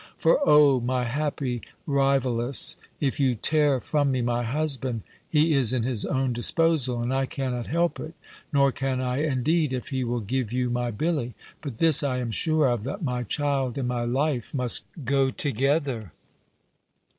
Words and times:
For, 0.17 0.39
oh, 0.43 0.79
my 0.79 1.03
happy 1.03 1.61
rivaless! 1.87 2.75
if 2.99 3.19
you 3.19 3.35
tear 3.35 3.79
from 3.79 4.09
me 4.11 4.23
my 4.23 4.41
husband, 4.41 5.03
he 5.29 5.53
is 5.53 5.73
in 5.73 5.83
his 5.83 6.05
own 6.05 6.33
disposal, 6.33 7.03
and 7.03 7.13
I 7.13 7.27
cannot 7.27 7.67
help 7.67 7.99
it: 7.99 8.15
nor 8.51 8.71
can 8.71 8.99
I 8.99 9.21
indeed, 9.21 9.71
if 9.73 9.89
he 9.89 10.03
will 10.03 10.19
give 10.21 10.51
you 10.51 10.71
my 10.71 10.89
Billy. 10.89 11.35
But 11.61 11.77
this 11.77 12.01
I 12.01 12.17
am 12.17 12.31
sure 12.31 12.67
of, 12.67 12.83
that 12.83 13.03
my 13.03 13.21
child 13.21 13.77
and 13.77 13.87
my 13.87 14.03
life 14.05 14.55
must 14.55 14.85
go 15.05 15.29
together! 15.29 16.11